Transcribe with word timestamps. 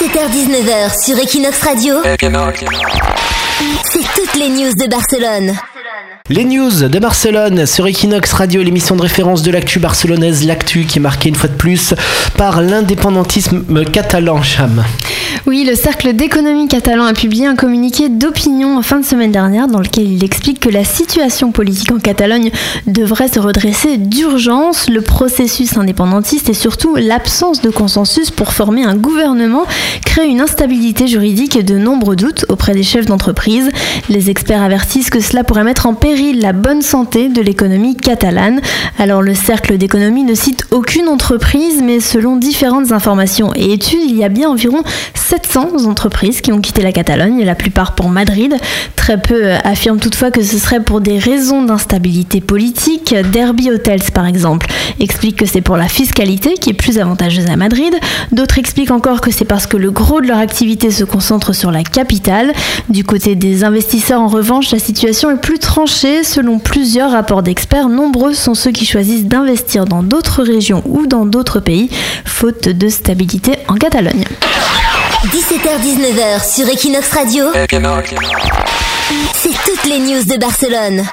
17h-19h 0.00 1.04
sur 1.04 1.18
Equinox 1.18 1.62
Radio, 1.62 1.96
c'est 3.84 4.02
toutes 4.14 4.34
les 4.36 4.48
news 4.48 4.72
de 4.72 4.88
Barcelone. 4.88 5.54
Les 6.30 6.44
news 6.44 6.88
de 6.88 6.98
Barcelone 7.00 7.66
sur 7.66 7.88
Equinox 7.88 8.32
Radio, 8.34 8.62
l'émission 8.62 8.94
de 8.94 9.02
référence 9.02 9.42
de 9.42 9.50
l'actu 9.50 9.80
barcelonaise, 9.80 10.46
l'actu 10.46 10.84
qui 10.84 10.98
est 10.98 11.02
marquée 11.02 11.28
une 11.28 11.34
fois 11.34 11.48
de 11.48 11.56
plus 11.56 11.92
par 12.36 12.62
l'indépendantisme 12.62 13.84
catalan, 13.86 14.40
Cham. 14.40 14.84
Oui, 15.46 15.64
le 15.68 15.74
Cercle 15.74 16.12
d'économie 16.12 16.68
catalan 16.68 17.06
a 17.06 17.14
publié 17.14 17.46
un 17.46 17.56
communiqué 17.56 18.08
d'opinion 18.08 18.76
en 18.76 18.82
fin 18.82 19.00
de 19.00 19.04
semaine 19.04 19.32
dernière 19.32 19.66
dans 19.66 19.80
lequel 19.80 20.08
il 20.08 20.22
explique 20.22 20.60
que 20.60 20.68
la 20.68 20.84
situation 20.84 21.50
politique 21.50 21.90
en 21.90 21.98
Catalogne 21.98 22.52
devrait 22.86 23.26
se 23.26 23.40
redresser 23.40 23.96
d'urgence, 23.96 24.88
le 24.88 25.00
processus 25.00 25.76
indépendantiste 25.76 26.48
et 26.48 26.54
surtout 26.54 26.94
l'absence 26.94 27.60
de 27.60 27.70
consensus 27.70 28.30
pour 28.30 28.52
former 28.52 28.84
un 28.84 28.94
gouvernement 28.94 29.64
crée 30.10 30.26
une 30.26 30.40
instabilité 30.40 31.06
juridique 31.06 31.54
et 31.54 31.62
de 31.62 31.78
nombreux 31.78 32.16
doutes 32.16 32.44
auprès 32.48 32.74
des 32.74 32.82
chefs 32.82 33.06
d'entreprise. 33.06 33.70
Les 34.08 34.28
experts 34.28 34.60
avertissent 34.60 35.08
que 35.08 35.20
cela 35.20 35.44
pourrait 35.44 35.62
mettre 35.62 35.86
en 35.86 35.94
péril 35.94 36.40
la 36.40 36.52
bonne 36.52 36.82
santé 36.82 37.28
de 37.28 37.40
l'économie 37.40 37.96
catalane. 37.96 38.60
Alors 38.98 39.22
le 39.22 39.34
Cercle 39.34 39.78
d'économie 39.78 40.24
ne 40.24 40.34
cite 40.34 40.64
aucune 40.72 41.06
entreprise, 41.06 41.80
mais 41.80 42.00
selon 42.00 42.34
différentes 42.34 42.90
informations 42.90 43.52
et 43.54 43.72
études, 43.72 44.00
il 44.04 44.16
y 44.16 44.24
a 44.24 44.28
bien 44.28 44.50
environ 44.50 44.82
700 45.14 45.84
entreprises 45.86 46.40
qui 46.40 46.50
ont 46.50 46.60
quitté 46.60 46.82
la 46.82 46.90
Catalogne, 46.90 47.44
la 47.44 47.54
plupart 47.54 47.94
pour 47.94 48.08
Madrid. 48.08 48.56
Très 48.96 49.16
peu 49.16 49.44
euh, 49.44 49.58
affirment 49.62 50.00
toutefois 50.00 50.32
que 50.32 50.42
ce 50.42 50.58
serait 50.58 50.82
pour 50.82 51.00
des 51.00 51.20
raisons 51.20 51.62
d'instabilité 51.62 52.40
politique. 52.40 53.14
Derby 53.30 53.70
Hotels, 53.70 54.10
par 54.12 54.26
exemple, 54.26 54.66
explique 55.00 55.36
que 55.36 55.46
c'est 55.46 55.60
pour 55.60 55.76
la 55.76 55.88
fiscalité 55.88 56.54
qui 56.54 56.70
est 56.70 56.74
plus 56.74 56.98
avantageuse 56.98 57.46
à 57.46 57.56
Madrid. 57.56 57.94
D'autres 58.32 58.58
expliquent 58.58 58.90
encore 58.90 59.20
que 59.20 59.30
c'est 59.30 59.44
parce 59.44 59.66
que 59.66 59.76
le 59.76 59.90
gros 59.90 60.20
de 60.20 60.26
leur 60.26 60.38
activité 60.38 60.90
se 60.90 61.04
concentre 61.04 61.52
sur 61.52 61.70
la 61.70 61.82
capitale. 61.82 62.52
Du 62.88 63.04
côté 63.04 63.34
des 63.34 63.64
investisseurs, 63.64 64.20
en 64.20 64.28
revanche, 64.28 64.70
la 64.70 64.78
situation 64.78 65.30
est 65.30 65.40
plus 65.40 65.58
tranchée. 65.58 66.22
Selon 66.22 66.58
plusieurs 66.58 67.10
rapports 67.12 67.42
d'experts, 67.42 67.88
nombreux 67.88 68.34
sont 68.34 68.54
ceux 68.54 68.72
qui 68.72 68.86
choisissent 68.86 69.24
d'investir 69.24 69.84
dans 69.84 70.02
d'autres 70.02 70.42
régions 70.42 70.82
ou 70.86 71.06
dans 71.06 71.26
d'autres 71.26 71.60
pays, 71.60 71.90
faute 72.24 72.68
de 72.68 72.88
stabilité 72.88 73.52
en 73.68 73.74
Catalogne. 73.74 74.24
17h-19h 75.26 76.54
sur 76.54 76.68
Equinox 76.68 77.12
Radio, 77.12 77.44
c'est 79.34 79.50
toutes 79.64 79.84
les 79.84 79.98
news 79.98 80.24
de 80.24 80.38
Barcelone. 80.38 81.04